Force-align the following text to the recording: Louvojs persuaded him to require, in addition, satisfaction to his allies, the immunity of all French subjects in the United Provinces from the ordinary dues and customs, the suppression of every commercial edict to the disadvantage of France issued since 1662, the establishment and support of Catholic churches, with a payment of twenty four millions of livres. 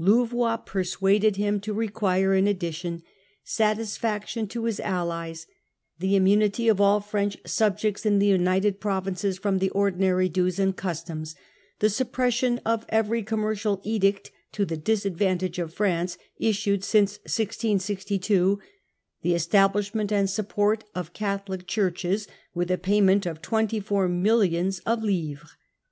Louvojs 0.00 0.66
persuaded 0.66 1.36
him 1.36 1.60
to 1.60 1.72
require, 1.72 2.34
in 2.34 2.48
addition, 2.48 3.04
satisfaction 3.44 4.48
to 4.48 4.64
his 4.64 4.80
allies, 4.80 5.46
the 6.00 6.16
immunity 6.16 6.66
of 6.66 6.80
all 6.80 6.98
French 6.98 7.36
subjects 7.46 8.04
in 8.04 8.18
the 8.18 8.26
United 8.26 8.80
Provinces 8.80 9.38
from 9.38 9.60
the 9.60 9.70
ordinary 9.70 10.28
dues 10.28 10.58
and 10.58 10.76
customs, 10.76 11.36
the 11.78 11.88
suppression 11.88 12.60
of 12.66 12.84
every 12.88 13.22
commercial 13.22 13.80
edict 13.84 14.32
to 14.50 14.64
the 14.64 14.76
disadvantage 14.76 15.60
of 15.60 15.72
France 15.72 16.18
issued 16.36 16.82
since 16.82 17.18
1662, 17.18 18.58
the 19.22 19.34
establishment 19.36 20.10
and 20.10 20.28
support 20.28 20.82
of 20.96 21.12
Catholic 21.12 21.64
churches, 21.68 22.26
with 22.52 22.72
a 22.72 22.76
payment 22.76 23.24
of 23.24 23.40
twenty 23.40 23.78
four 23.78 24.08
millions 24.08 24.80
of 24.80 25.04
livres. 25.04 25.54